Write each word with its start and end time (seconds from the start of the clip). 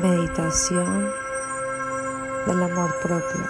meditación 0.00 1.12
del 2.46 2.62
amor 2.62 2.94
propio. 3.00 3.44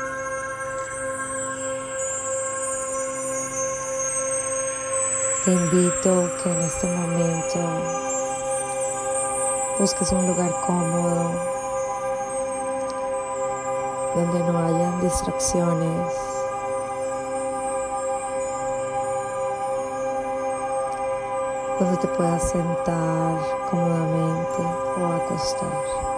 Te 5.45 5.53
invito 5.53 6.30
que 6.42 6.50
en 6.50 6.61
este 6.62 6.87
momento 6.87 7.58
busques 9.79 10.11
un 10.12 10.26
lugar 10.26 10.50
cómodo 10.66 11.33
donde 14.15 14.38
no 14.40 14.58
hayan 14.58 15.01
distracciones. 15.01 16.15
donde 21.78 21.96
te 21.98 22.09
puedas 22.09 22.42
sentar 22.42 23.38
cómodamente 23.70 24.62
o 24.98 25.12
acostar. 25.12 26.17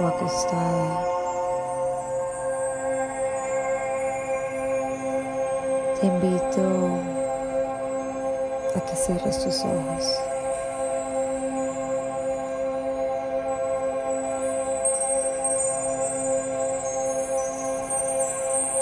O 0.00 0.06
acostada, 0.06 1.06
te 6.00 6.06
invito 6.06 6.62
a 8.74 8.80
que 8.80 8.96
cierres 8.96 9.42
tus 9.44 9.64
ojos. 9.64 10.20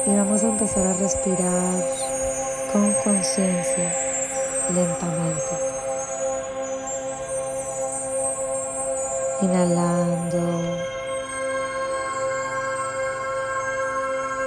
Y 0.06 0.16
vamos 0.16 0.42
a 0.42 0.48
empezar 0.48 0.86
a 0.86 0.92
respirar 0.94 1.84
con 2.72 2.92
conciencia 3.04 3.94
lentamente. 4.74 5.69
Inhalando 9.42 10.90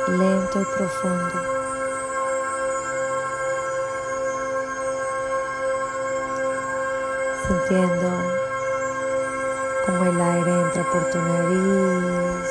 lento 0.08 0.61
y 0.61 0.66
profundo. 0.77 1.41
Sintiendo 7.47 8.09
como 9.85 10.05
el 10.05 10.22
aire 10.22 10.52
entra 10.61 10.83
por 10.91 11.09
tu 11.09 11.17
nariz 11.19 12.50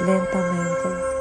lentamente. 0.00 1.11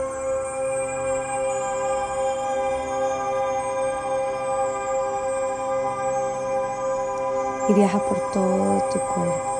Y 7.72 7.73
viaja 7.73 8.00
por 8.00 8.19
todo 8.31 8.83
tu 8.91 9.00
cuerpo. 9.00 9.59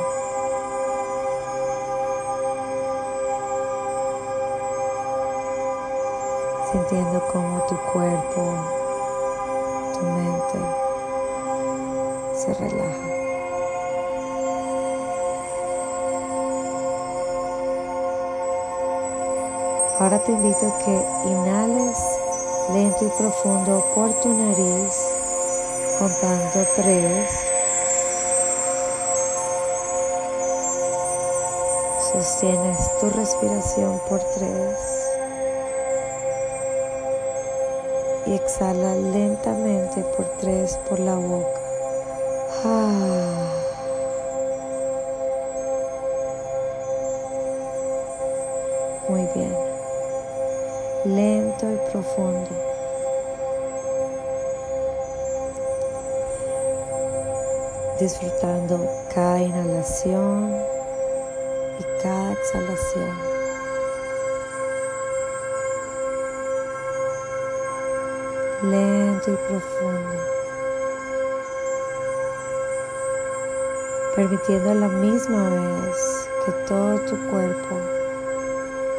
Sintiendo 6.74 7.22
cómo 7.32 7.62
tu 7.70 7.78
cuerpo, 7.94 8.54
tu 9.94 10.02
mente 10.08 10.60
se 12.36 12.54
relaja. 12.56 13.08
Ahora 20.00 20.22
te 20.22 20.34
invito 20.34 20.68
a 20.68 20.78
que 20.80 21.30
inhales 21.30 21.98
lento 22.74 23.06
y 23.06 23.10
profundo 23.18 23.86
por 23.96 24.14
tu 24.16 24.34
nariz, 24.34 25.00
contando 25.98 26.68
tres. 26.76 27.51
Sostienes 32.42 33.00
tu 33.00 33.10
respiración 33.12 34.02
por 34.10 34.20
tres. 34.20 35.12
Y 38.26 38.34
exhala 38.34 38.96
lentamente 38.96 40.02
por 40.18 40.26
tres 40.40 40.76
por 40.90 41.00
la 41.00 41.18
boca. 41.18 41.62
Ah. 42.66 43.46
Muy 49.08 49.28
bien 49.36 49.56
lento 51.06 51.72
y 51.72 51.92
profundo. 51.92 52.50
Disfrutando 58.00 58.90
cada 59.14 59.42
inhalación 59.42 60.71
cada 62.02 62.34
exhalación. 62.34 63.18
Lento 68.64 69.32
y 69.32 69.36
profundo. 69.36 70.18
Permitiendo 74.16 74.72
a 74.72 74.76
la 74.76 74.88
misma 74.88 75.50
vez 75.50 76.30
que 76.46 76.52
todo 76.68 77.00
tu 77.02 77.18
cuerpo 77.30 77.78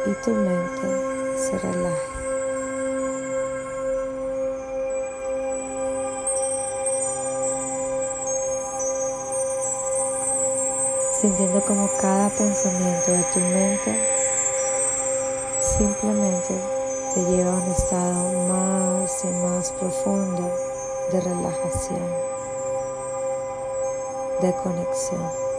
y 0.05 0.13
tu 0.23 0.31
mente 0.31 1.37
se 1.37 1.57
relaje. 1.59 2.12
Sintiendo 11.23 11.61
como 11.61 11.89
cada 12.01 12.27
pensamiento 12.31 13.11
de 13.11 13.23
tu 13.33 13.39
mente 13.39 13.97
simplemente 15.57 16.53
te 17.13 17.23
lleva 17.23 17.53
a 17.53 17.61
un 17.61 17.71
estado 17.71 18.31
más 18.49 19.23
y 19.23 19.27
más 19.27 19.71
profundo 19.71 20.51
de 21.13 21.21
relajación, 21.21 22.09
de 24.41 24.53
conexión. 24.55 25.52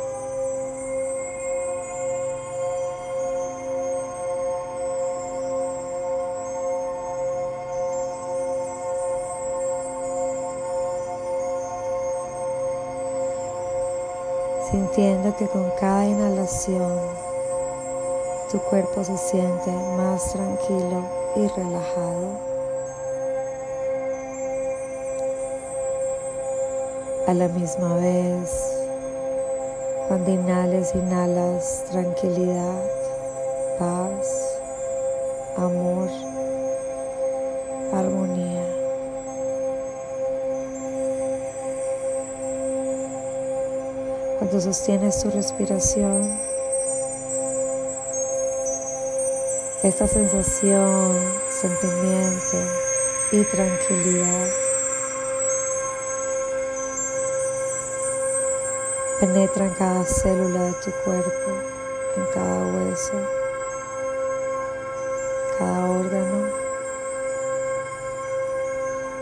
Sintiendo 14.94 15.34
que 15.36 15.48
con 15.48 15.68
cada 15.80 16.06
inhalación 16.06 16.92
tu 18.50 18.58
cuerpo 18.60 19.02
se 19.02 19.16
siente 19.16 19.72
más 19.96 20.32
tranquilo 20.32 21.02
y 21.34 21.48
relajado. 21.48 22.38
A 27.26 27.34
la 27.34 27.48
misma 27.48 27.96
vez, 27.96 28.86
cuando 30.06 30.30
inhales, 30.30 30.94
inhalas 30.94 31.84
tranquilidad, 31.90 32.82
paz, 33.80 34.60
amor, 35.56 36.08
Cuando 44.54 44.72
sostienes 44.72 45.20
tu 45.20 45.30
respiración, 45.32 46.38
esta 49.82 50.06
sensación, 50.06 51.12
sentimiento 51.50 52.58
y 53.32 53.42
tranquilidad 53.42 54.48
penetra 59.18 59.64
en 59.64 59.74
cada 59.74 60.04
célula 60.04 60.62
de 60.66 60.72
tu 60.74 60.92
cuerpo, 61.04 61.50
en 62.16 62.24
cada 62.32 62.66
hueso, 62.76 63.28
cada 65.58 65.84
órgano, 65.90 66.48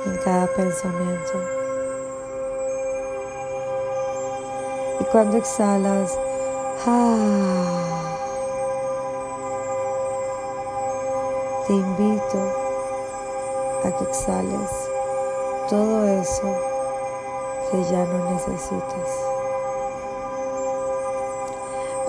en 0.05 0.17
cada 0.19 0.47
pensamiento. 0.49 1.62
Cuando 5.13 5.37
exhalas, 5.37 6.19
ah, 6.87 8.17
te 11.67 11.73
invito 11.75 12.39
a 13.85 13.91
que 13.93 14.05
exhales 14.05 14.71
todo 15.69 16.09
eso 16.09 16.57
que 17.71 17.85
ya 17.85 18.07
no 18.07 18.31
necesitas. 18.31 19.11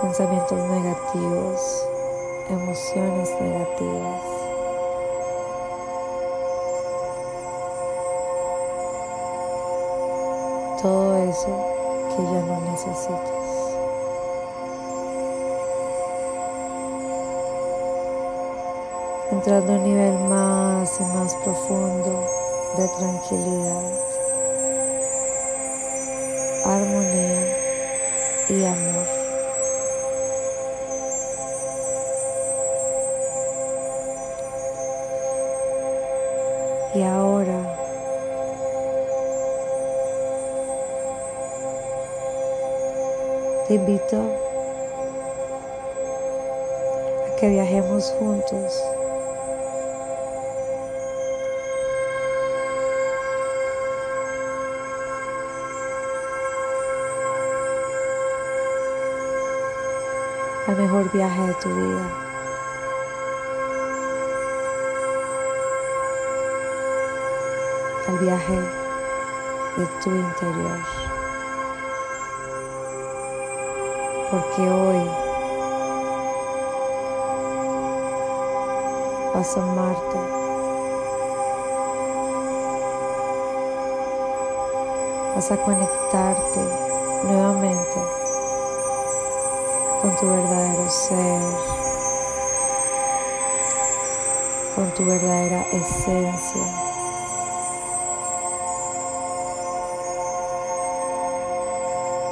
Pensamientos 0.01 0.59
negativos, 0.69 1.88
emociones 2.50 3.29
negativas. 3.41 4.21
Todo 10.81 11.17
eso 11.17 11.72
que 12.15 12.24
ya 12.24 12.42
no 12.42 12.62
necesitas. 12.71 13.44
entrando 19.33 19.74
a 19.74 19.75
un 19.75 19.83
nivel 19.83 20.19
más 20.30 21.00
y 21.00 21.04
más 21.04 21.36
profundo 21.44 22.24
de 22.77 22.88
tranquilidad, 22.88 23.83
armonía 26.65 27.57
y 28.50 28.63
amor. 28.63 29.02
Invito 43.83 44.18
a 47.27 47.35
que 47.35 47.50
viajemos 47.50 48.15
juntos 48.18 48.81
al 60.68 60.77
mejor 60.77 61.12
viaje 61.12 61.41
de 61.47 61.53
tu 61.56 61.69
vida. 61.69 62.09
Al 68.07 68.18
viaje 68.19 68.59
de 69.75 69.86
tu 70.01 70.09
interior. 70.09 71.02
Porque 74.33 74.62
hoy 74.68 75.12
vas 79.35 79.57
a 79.57 79.62
amarte. 79.62 80.18
Vas 85.35 85.51
a 85.51 85.57
conectarte 85.57 86.59
nuevamente 87.25 88.00
con 90.01 90.15
tu 90.15 90.27
verdadero 90.27 90.89
ser, 90.89 91.41
con 94.74 94.91
tu 94.95 95.06
verdadera 95.06 95.62
esencia. 95.74 96.63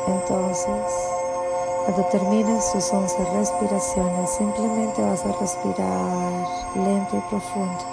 Entonces, 0.07 1.10
cuando 1.85 2.03
termines 2.11 2.71
tus 2.71 2.91
11 2.93 3.15
respiraciones, 3.33 4.29
simplemente 4.29 5.01
vas 5.01 5.25
a 5.25 5.31
respirar 5.39 6.47
lento 6.75 7.17
y 7.17 7.29
profundo. 7.29 7.83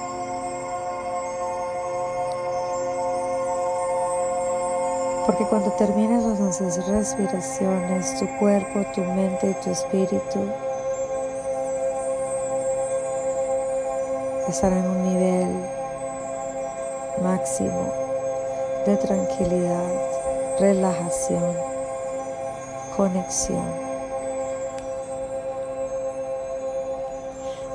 Porque 5.27 5.45
cuando 5.45 5.71
termines 5.73 6.25
las 6.25 6.87
respiraciones, 6.89 8.19
tu 8.19 8.27
cuerpo, 8.39 8.85
tu 8.95 9.03
mente 9.03 9.51
y 9.51 9.55
tu 9.65 9.71
espíritu 9.71 10.41
estarán 14.49 14.79
en 14.79 14.91
un 14.91 15.03
nivel 15.03 15.65
máximo 17.23 17.93
de 18.87 18.97
tranquilidad, 18.97 19.93
relajación, 20.59 21.68
conexión. 22.99 23.65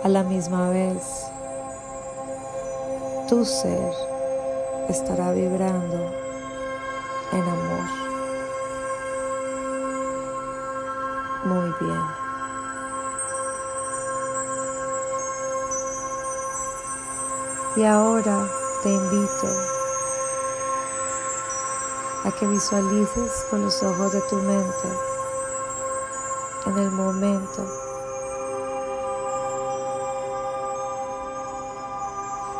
A 0.03 0.09
la 0.09 0.21
misma 0.21 0.69
vez, 0.69 1.31
tu 3.29 3.45
ser 3.45 3.93
estará 4.89 5.31
vibrando 5.31 5.95
en 7.31 7.41
amor. 7.41 7.85
Muy 11.45 11.73
bien. 11.79 12.03
Y 17.77 17.83
ahora 17.85 18.45
te 18.83 18.89
invito 18.89 19.47
a 22.25 22.31
que 22.37 22.45
visualices 22.45 23.45
con 23.49 23.61
los 23.61 23.81
ojos 23.83 24.11
de 24.11 24.21
tu 24.23 24.35
mente 24.35 25.12
en 26.65 26.77
el 26.77 26.91
momento 26.91 27.65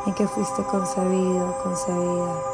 en 0.05 0.13
que 0.13 0.27
fuiste 0.27 0.63
concebido, 0.63 1.55
concebida. 1.63 2.53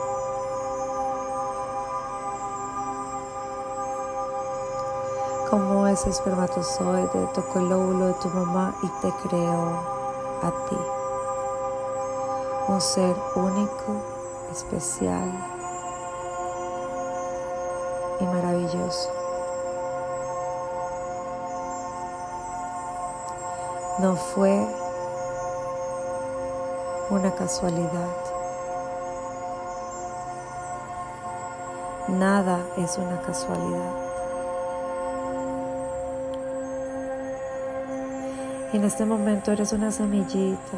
como 5.49 5.87
ese 5.87 6.11
espermatozoide 6.11 7.27
tocó 7.33 7.59
el 7.59 7.73
óvulo 7.73 8.07
de 8.07 8.13
tu 8.15 8.29
mamá 8.29 8.75
y 8.83 8.87
te 9.01 9.11
creó 9.27 9.79
a 10.43 10.51
ti. 10.69 10.77
Un 12.67 12.79
ser 12.79 13.15
único, 13.35 14.03
especial 14.51 15.31
y 18.19 18.23
maravilloso. 18.25 19.09
No 23.99 24.15
fue 24.15 24.65
una 27.09 27.35
casualidad. 27.35 28.15
Nada 32.07 32.59
es 32.77 32.97
una 32.97 33.19
casualidad. 33.21 33.91
En 38.71 38.85
este 38.85 39.03
momento 39.03 39.51
eres 39.51 39.73
una 39.73 39.91
semillita. 39.91 40.77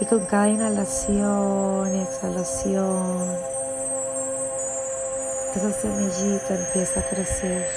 Y 0.00 0.04
con 0.06 0.26
cada 0.26 0.48
inhalación 0.48 1.94
y 1.94 2.00
exhalación, 2.00 3.36
esa 5.54 5.70
semillita 5.70 6.56
empieza 6.56 6.98
a 6.98 7.02
crecer. 7.04 7.68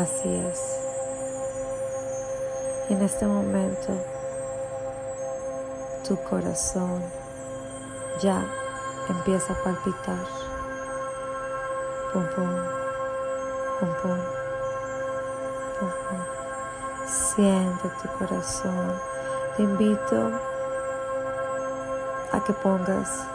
Así 0.00 0.34
es. 0.34 0.78
En 2.88 3.02
este 3.02 3.26
momento, 3.26 3.92
tu 6.08 6.16
corazón 6.22 7.02
ya 8.22 8.42
empieza 9.10 9.52
a 9.52 9.62
palpitar 9.62 10.24
pum 12.14 12.24
pum, 12.34 12.48
pum 13.78 13.88
pum, 14.00 14.18
pum 15.78 15.90
pum. 16.08 16.20
Siente 17.06 17.90
tu 18.00 18.08
corazón. 18.18 18.98
Te 19.58 19.64
invito 19.64 20.30
a 22.32 22.40
que 22.42 22.54
pongas 22.54 23.26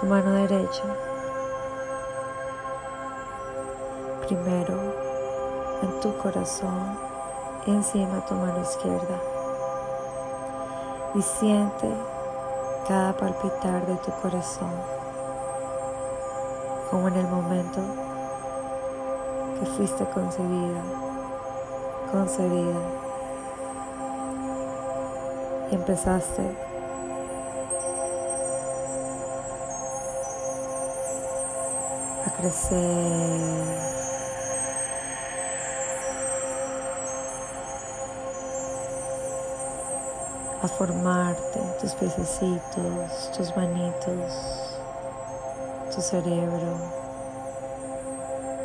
tu 0.00 0.06
mano 0.06 0.30
derecha 0.30 0.84
primero 4.26 4.74
en 5.82 6.00
tu 6.00 6.16
corazón 6.18 6.96
y 7.66 7.70
encima 7.70 8.24
tu 8.26 8.34
mano 8.34 8.60
izquierda. 8.62 9.20
Y 11.14 11.22
siente 11.22 11.88
cada 12.88 13.12
palpitar 13.12 13.86
de 13.86 13.96
tu 13.96 14.10
corazón 14.22 14.72
como 16.90 17.08
en 17.08 17.16
el 17.16 17.26
momento 17.26 17.80
que 19.58 19.66
fuiste 19.66 20.04
concebida, 20.06 20.82
concebida 22.10 22.80
y 25.70 25.74
empezaste 25.74 26.42
a 32.26 32.30
crecer 32.36 33.83
a 40.64 40.68
formarte, 40.68 41.60
tus 41.78 41.92
piececitos, 41.92 43.30
tus 43.36 43.54
manitos, 43.54 44.78
tu 45.94 46.00
cerebro, 46.00 46.78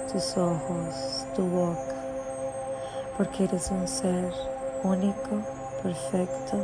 tus 0.10 0.38
ojos, 0.38 1.25
tu 1.36 1.44
boca, 1.44 1.96
porque 3.18 3.44
eres 3.44 3.70
un 3.72 3.86
ser 3.86 4.34
único, 4.82 5.41
perfecto 5.84 6.58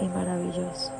y 0.00 0.06
maravilloso. 0.06 0.90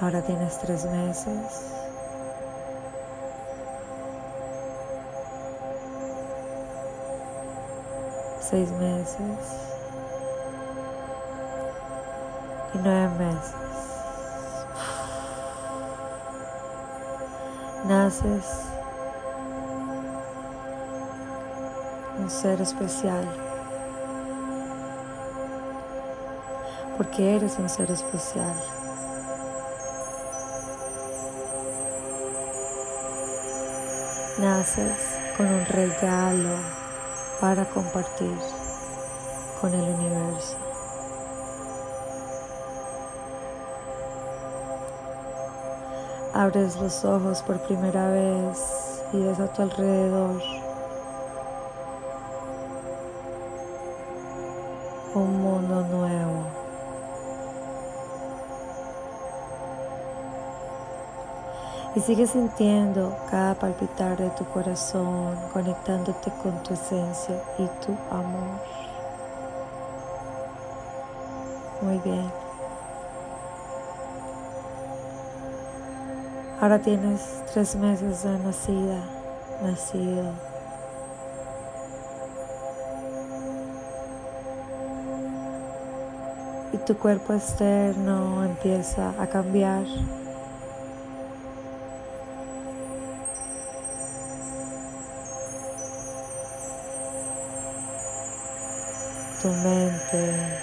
Ahora 0.00 0.22
tienes 0.22 0.58
tres 0.58 0.86
meses 0.86 1.87
seis 8.48 8.70
meses 8.70 9.18
y 12.72 12.78
nueve 12.78 13.10
meses. 13.18 13.54
Naces 17.84 18.44
un 22.18 22.30
ser 22.30 22.62
especial 22.62 23.28
porque 26.96 27.36
eres 27.36 27.58
un 27.58 27.68
ser 27.68 27.90
especial. 27.90 28.54
Naces 34.38 35.18
con 35.36 35.46
un 35.46 35.66
regalo 35.66 36.77
para 37.40 37.64
compartir 37.66 38.36
con 39.60 39.72
el 39.72 39.82
universo. 39.82 40.56
Abres 46.34 46.76
los 46.76 47.04
ojos 47.04 47.42
por 47.42 47.58
primera 47.60 48.08
vez 48.10 49.02
y 49.12 49.22
ves 49.22 49.40
a 49.40 49.52
tu 49.52 49.62
alrededor 49.62 50.40
un 55.14 55.42
mundo 55.42 55.82
nuevo. 55.86 56.57
Y 61.94 62.00
sigues 62.00 62.30
sintiendo 62.30 63.16
cada 63.30 63.54
palpitar 63.54 64.16
de 64.16 64.30
tu 64.30 64.44
corazón, 64.44 65.36
conectándote 65.52 66.30
con 66.42 66.62
tu 66.62 66.74
esencia 66.74 67.42
y 67.58 67.66
tu 67.84 67.92
amor. 68.10 68.60
Muy 71.80 71.98
bien. 71.98 72.30
Ahora 76.60 76.80
tienes 76.80 77.44
tres 77.52 77.76
meses 77.76 78.24
de 78.24 78.38
nacida, 78.40 79.04
nacido. 79.62 80.32
Y 86.72 86.78
tu 86.78 86.96
cuerpo 86.98 87.32
externo 87.32 88.44
empieza 88.44 89.14
a 89.20 89.26
cambiar. 89.28 89.84
Tu 99.48 99.54
mente 99.54 100.58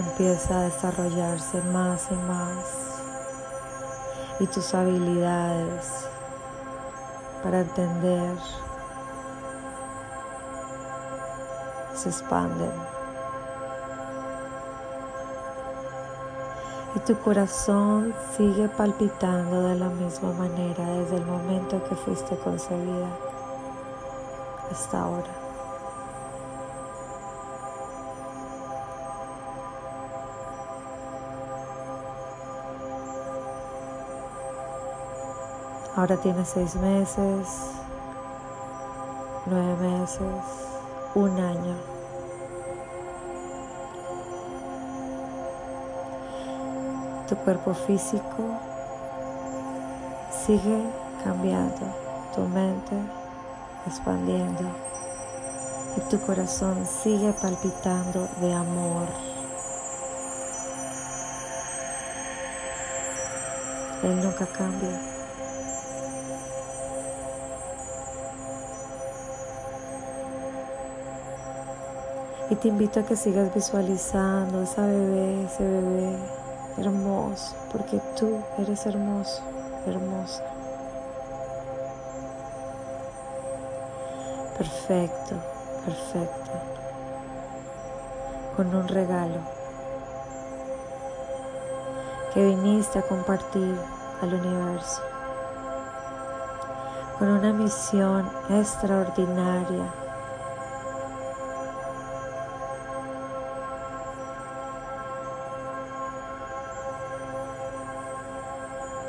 empieza 0.00 0.58
a 0.58 0.62
desarrollarse 0.62 1.60
más 1.72 2.08
y 2.10 2.14
más 2.14 2.66
y 4.40 4.46
tus 4.48 4.74
habilidades 4.74 6.08
para 7.44 7.60
entender 7.60 8.36
se 11.94 12.08
expanden. 12.08 12.72
Y 16.96 16.98
tu 17.00 17.16
corazón 17.20 18.12
sigue 18.36 18.68
palpitando 18.68 19.68
de 19.68 19.76
la 19.76 19.90
misma 19.90 20.32
manera 20.32 20.84
desde 20.86 21.18
el 21.18 21.24
momento 21.24 21.82
que 21.88 21.94
fuiste 21.94 22.36
concebida 22.38 23.08
hasta 24.72 25.02
ahora. 25.02 25.41
Ahora 35.94 36.16
tienes 36.16 36.48
seis 36.48 36.74
meses, 36.76 37.46
nueve 39.44 39.76
meses, 39.76 40.22
un 41.14 41.38
año. 41.38 41.76
Tu 47.28 47.36
cuerpo 47.36 47.74
físico 47.74 48.42
sigue 50.46 50.82
cambiando, 51.22 51.86
tu 52.34 52.40
mente 52.48 52.96
expandiendo 53.86 54.64
y 55.98 56.00
tu 56.08 56.18
corazón 56.22 56.86
sigue 56.86 57.34
palpitando 57.34 58.28
de 58.40 58.54
amor. 58.54 59.08
Él 64.02 64.24
nunca 64.24 64.46
cambia. 64.46 65.11
Y 72.52 72.56
te 72.56 72.68
invito 72.68 73.00
a 73.00 73.02
que 73.04 73.16
sigas 73.16 73.54
visualizando 73.54 74.60
esa 74.60 74.84
bebé, 74.84 75.44
ese 75.44 75.66
bebé 75.66 76.18
hermoso, 76.76 77.56
porque 77.72 77.98
tú 78.14 78.42
eres 78.58 78.84
hermoso, 78.84 79.42
hermosa. 79.86 80.44
Perfecto, 84.58 85.34
perfecto. 85.86 86.50
Con 88.54 88.74
un 88.74 88.86
regalo 88.86 89.40
que 92.34 92.44
viniste 92.44 92.98
a 92.98 93.02
compartir 93.02 93.78
al 94.20 94.34
universo. 94.34 95.00
Con 97.18 97.28
una 97.28 97.54
misión 97.54 98.28
extraordinaria 98.50 100.01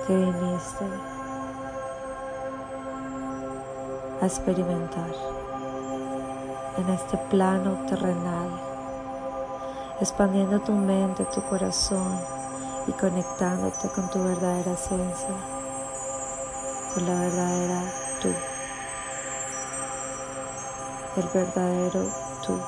que 0.08 0.16
viniste 0.16 0.86
a 4.22 4.26
experimentar 4.26 5.14
en 6.78 6.90
este 6.90 7.18
plano 7.30 7.86
terrenal, 7.88 8.50
expandiendo 10.02 10.60
tu 10.60 10.74
mente, 10.74 11.26
tu 11.34 11.42
corazón 11.44 12.20
y 12.88 12.92
conectándote 12.92 13.88
con 13.90 14.10
tu 14.10 14.22
verdadera 14.24 14.74
esencia, 14.74 15.36
con 16.94 17.06
la 17.06 17.20
verdadera 17.22 17.84
tú, 18.22 18.30
el 21.16 21.28
verdadero 21.34 22.06
tú, 22.46 22.60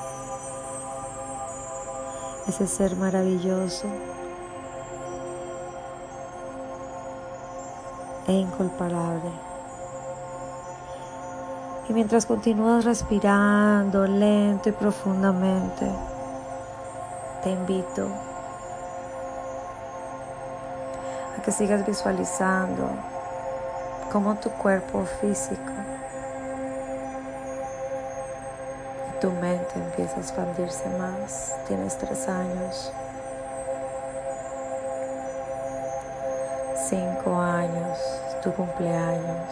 ese 2.48 2.66
ser 2.66 2.96
maravilloso 2.96 3.88
e 8.26 8.32
incomparable. 8.32 9.30
Y 11.88 11.92
mientras 11.92 12.26
continúas 12.26 12.84
respirando 12.84 14.06
lento 14.06 14.68
y 14.68 14.72
profundamente, 14.72 15.88
te 17.42 17.50
invito 17.50 18.08
a 21.38 21.42
que 21.42 21.52
sigas 21.52 21.86
visualizando 21.86 22.88
cómo 24.10 24.34
tu 24.36 24.50
cuerpo 24.50 25.04
físico 25.20 25.60
y 29.08 29.20
tu 29.20 29.30
mente 29.30 29.74
empieza 29.76 30.16
a 30.16 30.20
expandirse 30.20 30.88
más. 30.98 31.54
Tienes 31.68 31.96
tres 31.98 32.28
años. 32.28 32.92
Cinco 36.88 37.40
años, 37.40 37.98
tu 38.42 38.52
cumpleaños. 38.52 39.48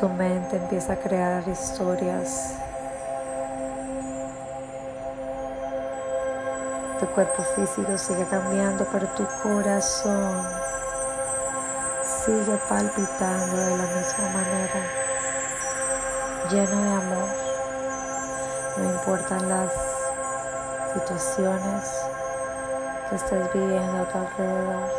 Tu 0.00 0.08
mente 0.08 0.56
empieza 0.56 0.94
a 0.94 0.96
crear 0.96 1.46
historias. 1.46 2.54
Tu 6.98 7.06
cuerpo 7.08 7.42
físico 7.54 7.98
sigue 7.98 8.24
cambiando, 8.30 8.86
pero 8.90 9.06
tu 9.08 9.26
corazón 9.42 10.46
sigue 12.24 12.58
palpitando 12.68 13.56
de 13.56 13.76
la 13.76 13.84
misma 13.84 14.28
manera, 14.32 14.80
lleno 16.50 16.82
de 16.82 16.94
amor. 16.94 17.28
No 18.78 18.84
importan 18.84 19.48
las 19.48 19.85
situaciones 20.96 21.84
que 23.08 23.16
estés 23.16 23.52
viviendo 23.52 24.02
a 24.02 24.08
tu 24.08 24.18
alrededor, 24.18 24.90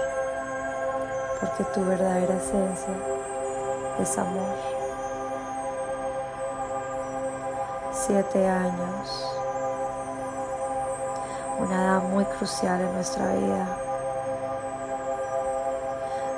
porque 1.40 1.64
tu 1.74 1.86
verdadera 1.86 2.36
esencia 2.36 2.94
es 4.00 4.18
amor. 4.18 4.56
Siete 7.92 8.48
años, 8.48 9.36
una 11.60 11.84
edad 11.84 12.04
muy 12.04 12.26
crucial 12.26 12.80
en 12.80 12.94
nuestra 12.94 13.34
vida, 13.34 13.68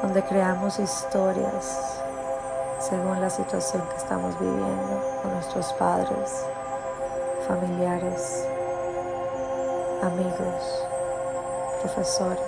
donde 0.01 0.23
creamos 0.23 0.79
historias 0.79 2.01
según 2.79 3.19
la 3.19 3.29
situación 3.29 3.83
que 3.89 3.97
estamos 3.97 4.39
viviendo 4.39 5.19
con 5.21 5.33
nuestros 5.33 5.73
padres, 5.73 6.45
familiares, 7.45 8.47
amigos, 10.01 10.85
profesores. 11.81 12.39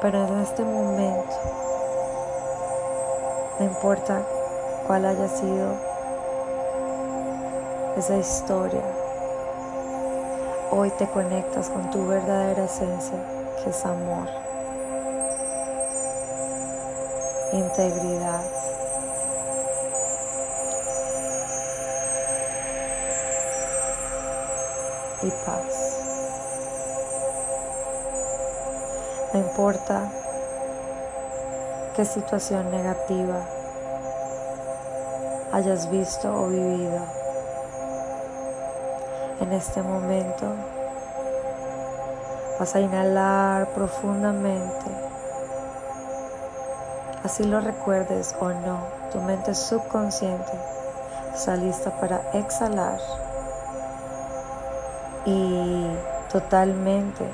Pero 0.00 0.26
en 0.26 0.40
este 0.40 0.64
momento, 0.64 1.34
no 3.58 3.64
importa 3.64 4.22
cuál 4.86 5.06
haya 5.06 5.28
sido 5.28 5.74
esa 7.96 8.16
historia, 8.16 8.82
hoy 10.70 10.90
te 10.90 11.06
conectas 11.08 11.68
con 11.68 11.90
tu 11.90 12.06
verdadera 12.06 12.64
esencia, 12.64 13.18
que 13.62 13.70
es 13.70 13.84
amor, 13.84 14.28
integridad. 17.52 18.61
Y 25.22 25.30
paz. 25.30 25.98
No 29.32 29.40
importa 29.40 30.10
qué 31.96 32.04
situación 32.04 32.70
negativa 32.70 33.40
hayas 35.52 35.90
visto 35.90 36.32
o 36.32 36.48
vivido. 36.48 37.00
En 39.40 39.52
este 39.52 39.82
momento 39.82 40.46
vas 42.58 42.74
a 42.74 42.80
inhalar 42.80 43.68
profundamente. 43.68 44.90
Así 47.24 47.44
lo 47.44 47.60
recuerdes 47.60 48.34
o 48.40 48.48
no, 48.48 48.80
tu 49.12 49.20
mente 49.20 49.54
subconsciente 49.54 50.52
está 51.34 51.56
lista 51.56 51.90
para 51.98 52.20
exhalar 52.34 53.00
y 55.24 55.86
totalmente 56.30 57.24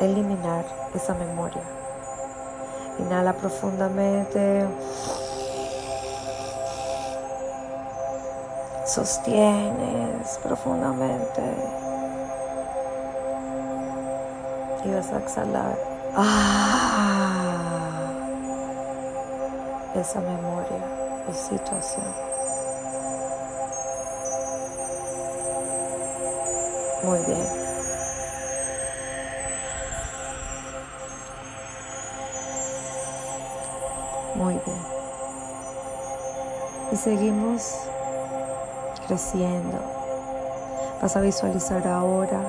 eliminar 0.00 0.64
esa 0.94 1.14
memoria. 1.14 1.62
Inhala 2.98 3.32
profundamente. 3.32 4.66
Sostienes 8.86 10.38
profundamente. 10.42 11.42
Y 14.84 14.90
vas 14.94 15.12
a 15.12 15.18
exhalar. 15.18 15.78
Ah, 16.16 17.58
esa 19.94 20.20
memoria 20.20 20.82
o 21.28 21.32
situación. 21.32 22.27
Muy 27.02 27.18
bien. 27.20 27.46
Muy 34.34 34.54
bien. 34.54 34.78
Y 36.90 36.96
seguimos 36.96 37.74
creciendo. 39.06 39.78
Vas 41.00 41.16
a 41.16 41.20
visualizar 41.20 41.86
ahora 41.86 42.40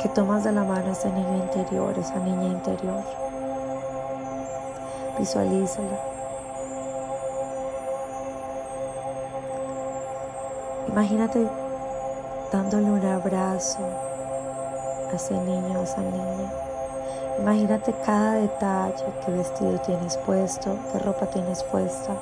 que 0.00 0.08
tomas 0.08 0.44
de 0.44 0.52
la 0.52 0.62
mano 0.62 0.88
a 0.88 0.92
ese 0.92 1.10
niño 1.10 1.36
interior, 1.38 1.98
esa 1.98 2.16
niña 2.20 2.46
interior. 2.46 3.02
Visualízala. 5.18 5.98
Imagínate 10.88 11.65
dándole 12.52 12.90
un 12.90 13.04
abrazo 13.04 13.78
a 15.10 15.16
ese 15.16 15.34
niño, 15.34 15.80
a 15.80 15.82
esa 15.82 16.00
niña. 16.00 16.52
Imagínate 17.38 17.92
cada 18.04 18.32
detalle, 18.34 19.04
qué 19.24 19.32
vestido 19.32 19.78
tienes 19.80 20.16
puesto, 20.18 20.76
qué 20.92 20.98
ropa 21.00 21.26
tienes 21.26 21.62
puesta. 21.64 22.14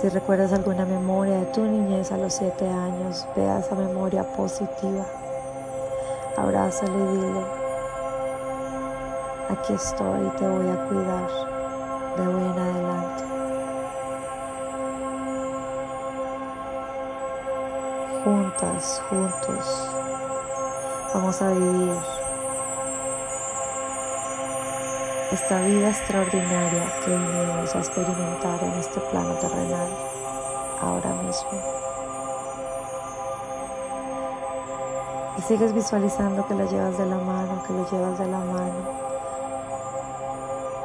Si 0.00 0.08
recuerdas 0.08 0.52
alguna 0.52 0.84
memoria 0.84 1.38
de 1.38 1.46
tu 1.46 1.62
niñez 1.62 2.12
a 2.12 2.18
los 2.18 2.34
siete 2.34 2.68
años, 2.68 3.26
vea 3.34 3.58
esa 3.58 3.74
memoria 3.74 4.22
positiva. 4.22 5.04
Abrázale 6.36 6.92
y 6.92 7.16
dile, 7.16 7.44
aquí 9.48 9.72
estoy 9.72 10.28
te 10.38 10.46
voy 10.46 10.68
a 10.68 10.88
cuidar 10.88 11.30
de 12.16 12.26
hoy 12.26 12.42
en 12.42 12.58
adelante. 12.58 13.35
Juntas, 18.26 19.00
juntos, 19.08 19.88
vamos 21.14 21.40
a 21.40 21.50
vivir 21.50 21.96
esta 25.30 25.60
vida 25.60 25.90
extraordinaria 25.90 26.92
que 27.04 27.10
venimos 27.10 27.72
a 27.72 27.78
experimentar 27.78 28.60
en 28.64 28.72
este 28.72 28.98
plano 28.98 29.32
terrenal 29.34 29.88
ahora 30.80 31.10
mismo. 31.22 31.50
Y 35.38 35.42
sigues 35.42 35.72
visualizando 35.72 36.44
que 36.48 36.54
lo 36.54 36.68
llevas 36.68 36.98
de 36.98 37.06
la 37.06 37.18
mano, 37.18 37.62
que 37.64 37.72
lo 37.74 37.88
llevas 37.88 38.18
de 38.18 38.26
la 38.26 38.38
mano. 38.38 38.90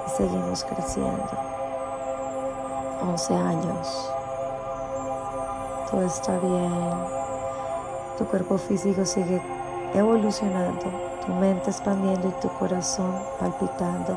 Y 0.06 0.10
seguimos 0.12 0.64
creciendo. 0.64 1.32
11 3.02 3.34
años. 3.34 4.12
Todo 5.90 6.06
está 6.06 6.38
bien 6.38 7.21
tu 8.22 8.28
cuerpo 8.28 8.56
físico 8.60 9.04
sigue 9.04 9.42
evolucionando, 9.96 10.92
tu 11.26 11.34
mente 11.34 11.72
expandiendo 11.72 12.28
y 12.28 12.40
tu 12.40 12.50
corazón 12.50 13.16
palpitando 13.40 14.16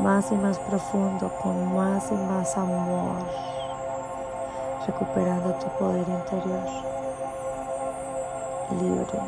más 0.00 0.32
y 0.32 0.36
más 0.36 0.58
profundo, 0.58 1.30
con 1.42 1.74
más 1.74 2.10
y 2.10 2.14
más 2.14 2.56
amor, 2.56 3.16
recuperando 4.86 5.52
tu 5.56 5.66
poder 5.78 6.06
interior, 6.08 6.66
libre 8.80 9.20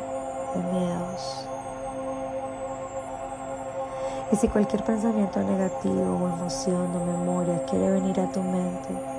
de 0.55 0.63
miedos. 0.73 1.47
Y 4.31 4.35
si 4.37 4.47
cualquier 4.47 4.83
pensamiento 4.83 5.39
negativo 5.39 6.01
o 6.01 6.29
emoción 6.29 6.95
o 6.95 7.05
memoria 7.05 7.63
quiere 7.65 7.91
venir 7.91 8.19
a 8.19 8.31
tu 8.31 8.41
mente, 8.41 9.14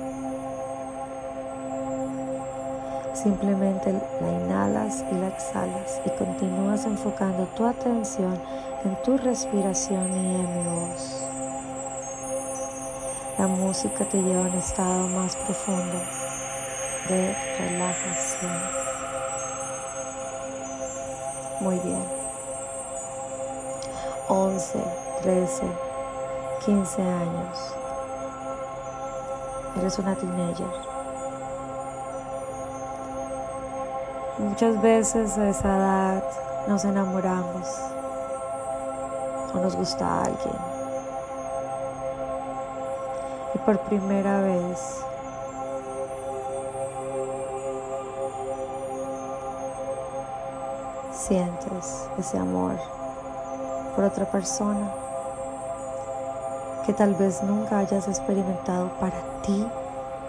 Simplemente 3.27 3.91
la 4.21 4.31
inhalas 4.31 5.03
y 5.11 5.15
la 5.15 5.27
exhalas 5.27 5.99
y 6.05 6.09
continúas 6.11 6.85
enfocando 6.85 7.45
tu 7.57 7.65
atención 7.65 8.41
en 8.85 8.95
tu 9.03 9.17
respiración 9.17 10.09
y 10.13 10.35
en 10.35 10.57
mi 10.57 10.63
voz. 10.63 11.23
La 13.37 13.47
música 13.47 14.05
te 14.05 14.21
lleva 14.21 14.45
a 14.45 14.47
un 14.47 14.53
estado 14.53 15.09
más 15.09 15.35
profundo 15.35 15.99
de 17.09 17.35
relajación. 17.59 18.61
Muy 21.59 21.79
bien. 21.79 22.03
11, 24.29 24.79
13, 25.23 25.63
15 26.65 27.01
años. 27.01 27.75
Eres 29.75 29.99
una 29.99 30.15
teenager 30.15 30.86
Muchas 34.39 34.79
veces 34.81 35.35
a 35.37 35.49
esa 35.49 35.77
edad 35.77 36.23
nos 36.67 36.85
enamoramos 36.85 37.67
o 39.51 39.57
nos 39.57 39.75
gusta 39.75 40.21
alguien. 40.21 40.55
Y 43.55 43.57
por 43.59 43.79
primera 43.79 44.41
vez 44.41 45.03
sientes 51.11 52.07
ese 52.19 52.37
amor 52.37 52.75
por 53.95 54.05
otra 54.05 54.25
persona 54.25 54.91
que 56.85 56.93
tal 56.93 57.15
vez 57.15 57.41
nunca 57.41 57.79
hayas 57.79 58.07
experimentado 58.07 58.89
para 58.99 59.19
ti 59.41 59.67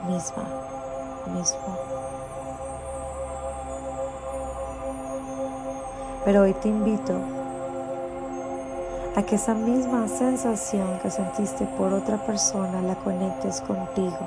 misma, 0.07 0.45
mismo. 1.27 1.88
Pero 6.29 6.43
hoy 6.43 6.53
te 6.53 6.69
invito 6.69 7.15
a 9.17 9.23
que 9.23 9.37
esa 9.37 9.55
misma 9.55 10.07
sensación 10.09 10.99
que 10.99 11.11
sentiste 11.11 11.65
por 11.65 11.95
otra 11.95 12.19
persona 12.19 12.83
la 12.83 12.97
conectes 12.97 13.63
contigo 13.63 14.19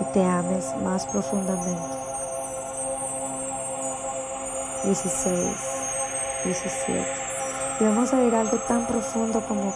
y 0.00 0.04
te 0.12 0.24
ames 0.24 0.74
más 0.82 1.06
profundamente. 1.06 1.96
16, 4.86 5.56
17. 6.46 7.06
Y 7.78 7.84
vamos 7.84 8.12
a 8.12 8.20
ir 8.20 8.34
a 8.34 8.40
algo 8.40 8.58
tan 8.66 8.88
profundo 8.88 9.40
como 9.46 9.72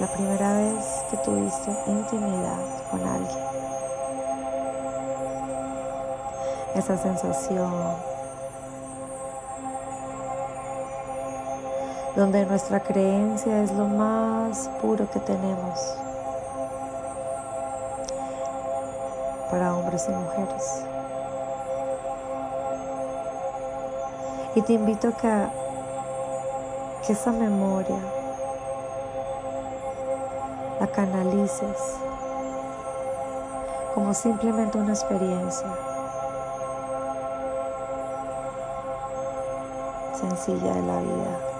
la 0.00 0.08
primera 0.08 0.52
vez 0.58 0.84
que 1.12 1.16
tuviste 1.18 1.70
intimidad 1.86 2.58
con 2.90 3.06
alguien. 3.06 3.38
Esa 6.74 6.98
sensación 6.98 8.15
donde 12.16 12.46
nuestra 12.46 12.80
creencia 12.80 13.62
es 13.62 13.70
lo 13.72 13.86
más 13.86 14.70
puro 14.80 15.08
que 15.10 15.20
tenemos 15.20 15.94
para 19.50 19.74
hombres 19.74 20.08
y 20.08 20.12
mujeres. 20.12 20.84
Y 24.54 24.62
te 24.62 24.72
invito 24.72 25.08
a 25.08 25.12
que, 25.12 25.66
esa 27.12 27.30
memoria 27.30 28.00
la 30.80 30.88
canalices 30.88 31.76
como 33.94 34.12
simplemente 34.12 34.76
una 34.76 34.92
experiencia 34.92 35.68
sencilla 40.18 40.74
de 40.74 40.82
la 40.82 41.00
vida. 41.00 41.55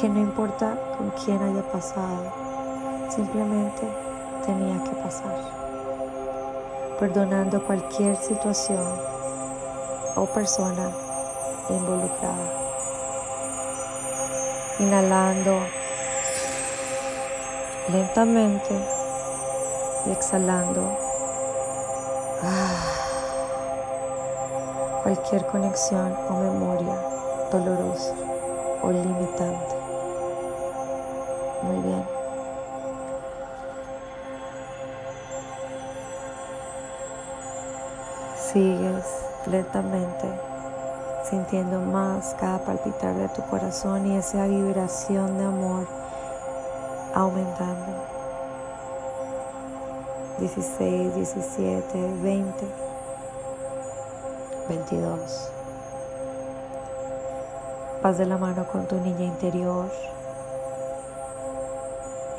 Que 0.00 0.08
no 0.08 0.20
importa 0.20 0.76
con 0.96 1.10
quién 1.10 1.42
haya 1.42 1.62
pasado, 1.70 2.32
simplemente 3.10 3.86
tenía 4.46 4.82
que 4.84 4.96
pasar, 5.02 5.36
perdonando 6.98 7.62
cualquier 7.64 8.16
situación 8.16 8.82
o 10.16 10.26
persona 10.26 10.90
involucrada 11.68 12.60
inhalando 14.80 15.60
lentamente 17.92 18.74
y 20.06 20.10
exhalando 20.12 20.96
ah, 22.42 23.00
cualquier 25.02 25.44
conexión 25.46 26.16
o 26.30 26.32
memoria 26.32 26.96
dolorosa 27.52 28.14
o 28.82 28.90
limitante. 28.90 29.79
Muy 31.62 31.82
bien. 31.82 32.04
Sigues 38.52 39.04
lentamente 39.46 40.50
sintiendo 41.30 41.78
más 41.78 42.34
cada 42.40 42.58
palpitar 42.58 43.14
de 43.14 43.28
tu 43.28 43.42
corazón 43.42 44.06
y 44.06 44.16
esa 44.16 44.46
vibración 44.46 45.38
de 45.38 45.44
amor 45.44 45.86
aumentando. 47.14 48.10
16, 50.38 51.14
17, 51.14 52.12
20, 52.22 52.66
22. 54.68 55.50
Vas 58.02 58.18
de 58.18 58.24
la 58.24 58.38
mano 58.38 58.66
con 58.66 58.86
tu 58.86 58.96
niña 58.96 59.26
interior 59.26 59.90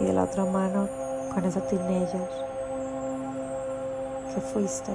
y 0.02 0.06
de 0.06 0.14
la 0.14 0.24
otra 0.24 0.46
mano 0.46 0.88
con 1.34 1.46
esa 1.46 1.62
teenager 1.62 2.28
que 4.34 4.42
fuiste. 4.42 4.92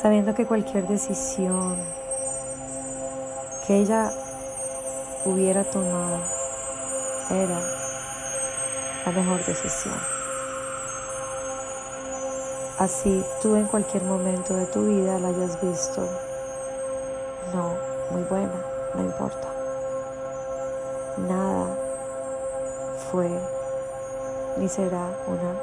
sabiendo 0.00 0.34
que 0.34 0.46
cualquier 0.46 0.86
decisión 0.88 1.76
que 3.66 3.80
ella 3.80 4.10
hubiera 5.26 5.62
tomado 5.64 6.20
era 7.28 7.60
la 9.04 9.12
mejor 9.12 9.44
decisión. 9.44 10.00
Así 12.78 13.22
tú 13.42 13.56
en 13.56 13.66
cualquier 13.66 14.02
momento 14.04 14.54
de 14.54 14.64
tu 14.66 14.86
vida 14.86 15.18
la 15.18 15.28
hayas 15.28 15.60
visto, 15.60 16.08
no, 17.52 17.74
muy 18.10 18.22
buena, 18.22 18.54
no 18.94 19.02
importa. 19.02 19.49
Nada 21.16 21.76
fue 23.10 23.28
ni 24.56 24.68
será 24.68 25.08
una 25.26 25.60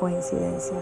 coincidencia. 0.00 0.76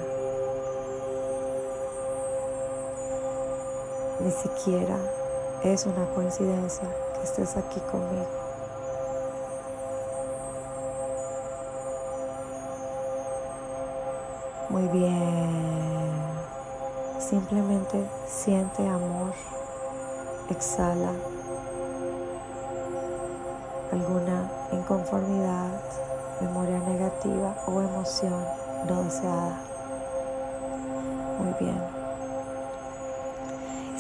Ni 4.21 4.31
siquiera 4.31 4.97
es 5.63 5.87
una 5.87 6.07
coincidencia 6.15 6.89
que 7.15 7.23
estés 7.23 7.57
aquí 7.57 7.81
conmigo. 7.81 8.27
Muy 14.71 14.87
bien. 14.89 15.51
Simplemente 17.19 18.07
siente 18.27 18.87
amor. 18.87 19.33
Exhala 20.49 21.13
alguna 23.93 24.51
inconformidad, 24.73 25.69
memoria 26.41 26.79
negativa 26.81 27.55
o 27.67 27.81
emoción 27.81 28.45
no 28.89 29.03
deseada. 29.05 29.59
Muy 31.39 31.55
bien. 31.59 32.01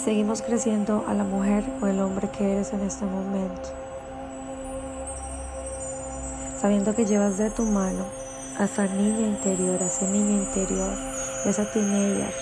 Seguimos 0.03 0.41
creciendo 0.41 1.05
a 1.07 1.15
la 1.15 1.25
mujer 1.25 1.65
o 1.83 1.87
el 1.87 2.01
hombre 2.01 2.29
que 2.31 2.53
eres 2.53 2.73
en 2.73 2.83
este 2.83 3.05
momento. 3.05 3.69
Sabiendo 6.59 6.95
que 6.95 7.05
llevas 7.05 7.37
de 7.37 7.51
tu 7.51 7.65
mano 7.65 8.05
a 8.59 8.65
esa 8.65 8.87
niña 8.87 9.27
interior, 9.27 9.83
a 9.83 9.87
ese 9.87 10.07
niño 10.09 10.43
interior, 10.43 10.93
esa 11.45 11.71
teenager. 11.71 12.33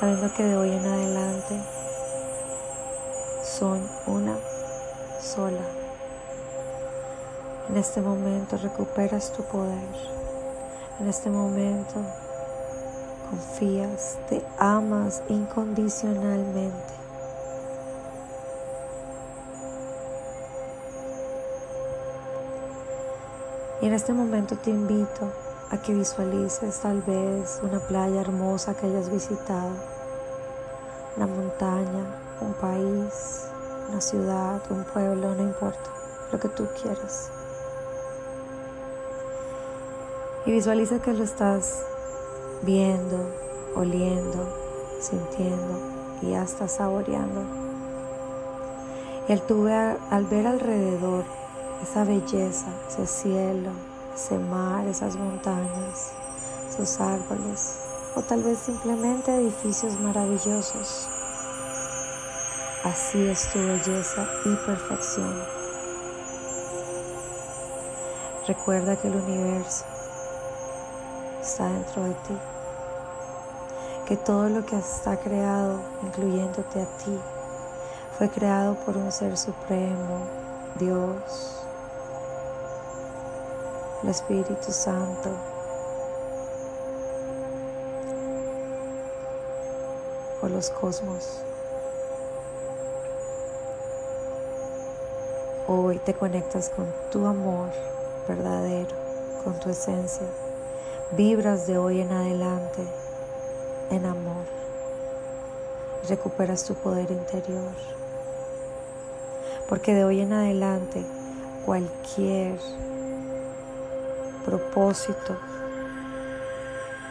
Sabiendo 0.00 0.32
que 0.34 0.44
de 0.44 0.56
hoy 0.56 0.70
en 0.72 0.86
adelante 0.86 1.60
son 3.42 3.80
En 7.72 7.78
este 7.78 8.02
momento 8.02 8.58
recuperas 8.58 9.32
tu 9.32 9.42
poder. 9.44 9.96
En 11.00 11.08
este 11.08 11.30
momento 11.30 12.04
confías, 13.30 14.18
te 14.28 14.44
amas 14.58 15.22
incondicionalmente. 15.30 16.92
Y 23.80 23.86
en 23.86 23.94
este 23.94 24.12
momento 24.12 24.54
te 24.56 24.68
invito 24.68 25.32
a 25.70 25.80
que 25.80 25.94
visualices 25.94 26.78
tal 26.80 27.00
vez 27.00 27.58
una 27.62 27.78
playa 27.78 28.20
hermosa 28.20 28.74
que 28.74 28.84
hayas 28.84 29.08
visitado, 29.08 29.70
una 31.16 31.26
montaña, 31.26 32.04
un 32.42 32.52
país, 32.52 33.46
una 33.88 34.02
ciudad, 34.02 34.60
un 34.68 34.84
pueblo, 34.84 35.34
no 35.34 35.42
importa, 35.42 35.90
lo 36.30 36.38
que 36.38 36.50
tú 36.50 36.68
quieras. 36.82 37.30
Y 40.44 40.50
visualiza 40.50 41.00
que 41.00 41.12
lo 41.12 41.22
estás 41.22 41.84
viendo, 42.62 43.30
oliendo, 43.76 44.48
sintiendo 45.00 45.78
y 46.20 46.34
hasta 46.34 46.66
saboreando. 46.66 47.42
El 49.28 49.40
tuve 49.42 49.72
al 49.72 50.24
ver 50.26 50.48
alrededor 50.48 51.24
esa 51.80 52.02
belleza, 52.02 52.66
ese 52.88 53.06
cielo, 53.06 53.70
ese 54.14 54.36
mar, 54.36 54.84
esas 54.88 55.14
montañas, 55.16 56.12
esos 56.68 57.00
árboles, 57.00 57.78
o 58.16 58.22
tal 58.22 58.42
vez 58.42 58.58
simplemente 58.58 59.32
edificios 59.34 59.98
maravillosos. 60.00 61.08
Así 62.82 63.28
es 63.28 63.48
tu 63.52 63.60
belleza 63.60 64.26
y 64.44 64.56
perfección. 64.66 65.40
Recuerda 68.48 68.96
que 68.96 69.06
el 69.06 69.14
universo 69.14 69.84
está 71.52 71.68
dentro 71.68 72.04
de 72.04 72.14
ti, 72.14 72.38
que 74.06 74.16
todo 74.16 74.48
lo 74.48 74.64
que 74.64 74.78
está 74.78 75.18
creado, 75.18 75.82
incluyéndote 76.02 76.80
a 76.80 76.86
ti, 76.96 77.20
fue 78.16 78.30
creado 78.30 78.74
por 78.86 78.96
un 78.96 79.12
ser 79.12 79.36
supremo, 79.36 80.20
Dios, 80.78 81.62
el 84.02 84.08
Espíritu 84.08 84.72
Santo. 84.72 85.30
por 90.40 90.50
los 90.50 90.70
cosmos. 90.70 91.38
Hoy 95.68 96.00
te 96.00 96.14
conectas 96.14 96.68
con 96.70 96.92
tu 97.12 97.24
amor 97.26 97.68
verdadero, 98.26 98.96
con 99.44 99.56
tu 99.60 99.70
esencia. 99.70 100.26
Vibras 101.14 101.66
de 101.66 101.76
hoy 101.76 102.00
en 102.00 102.10
adelante 102.10 102.86
en 103.90 104.06
amor. 104.06 104.46
Recuperas 106.08 106.64
tu 106.64 106.74
poder 106.74 107.10
interior. 107.10 107.74
Porque 109.68 109.92
de 109.92 110.04
hoy 110.04 110.20
en 110.22 110.32
adelante 110.32 111.04
cualquier 111.66 112.58
propósito 114.46 115.36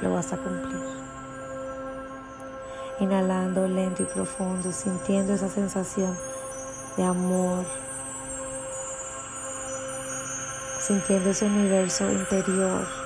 lo 0.01 0.13
vas 0.15 0.33
a 0.33 0.37
cumplir. 0.37 0.81
Inhalando 3.01 3.67
lento 3.67 4.01
y 4.01 4.07
profundo, 4.07 4.71
sintiendo 4.71 5.35
esa 5.35 5.47
sensación 5.47 6.17
de 6.97 7.03
amor, 7.03 7.65
sintiendo 10.79 11.29
ese 11.29 11.45
universo 11.45 12.11
interior. 12.11 13.00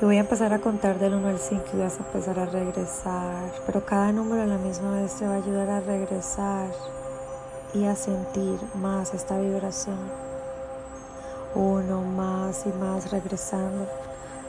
Y 0.00 0.04
voy 0.06 0.16
a 0.16 0.20
empezar 0.20 0.54
a 0.54 0.60
contar 0.60 0.98
del 0.98 1.12
1 1.12 1.28
al 1.28 1.38
5 1.38 1.62
y 1.74 1.76
vas 1.76 2.00
a 2.00 2.04
empezar 2.04 2.38
a 2.38 2.46
regresar, 2.46 3.52
pero 3.66 3.84
cada 3.84 4.12
número 4.12 4.42
a 4.42 4.46
la 4.46 4.56
misma 4.56 4.92
vez 4.92 5.14
te 5.16 5.26
va 5.26 5.34
a 5.34 5.36
ayudar 5.36 5.68
a 5.68 5.80
regresar 5.80 6.70
y 7.74 7.84
a 7.84 7.94
sentir 7.94 8.58
más 8.76 9.12
esta 9.12 9.38
vibración. 9.38 9.98
Uno 11.54 12.00
más 12.00 12.64
y 12.64 12.70
más 12.70 13.10
regresando, 13.10 13.86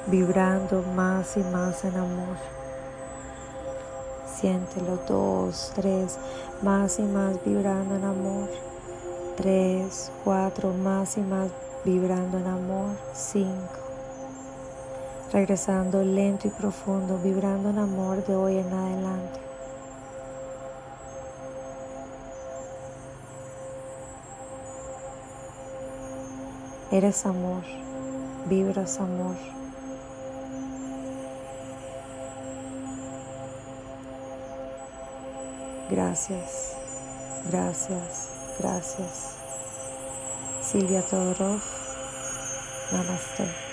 vibrando 0.07 0.83
más 0.95 1.35
y 1.35 1.43
más 1.43 1.83
en 1.83 1.97
amor. 1.97 2.37
Siéntelo, 4.33 4.99
dos, 5.05 5.73
tres, 5.75 6.17
más 6.61 6.97
y 6.97 7.03
más 7.03 7.43
vibrando 7.43 7.97
en 7.97 8.05
amor. 8.05 8.47
Tres, 9.35 10.13
cuatro, 10.23 10.71
más 10.71 11.17
y 11.17 11.21
más 11.21 11.49
vibrando 11.83 12.37
en 12.37 12.47
amor. 12.47 12.95
Cinco. 13.13 13.80
Regresando 15.31 16.03
lento 16.03 16.47
y 16.47 16.51
profundo, 16.51 17.17
vibrando 17.17 17.69
en 17.69 17.77
amor 17.77 18.25
de 18.25 18.35
hoy 18.35 18.57
en 18.57 18.73
adelante. 18.73 19.39
Eres 26.91 27.25
amor, 27.25 27.63
vibras 28.47 28.99
amor. 28.99 29.37
Gracias, 35.89 36.75
gracias, 37.49 38.29
gracias. 38.59 39.37
Silvia 40.61 41.01
Todorov, 41.01 41.61
Namaste. 42.91 43.70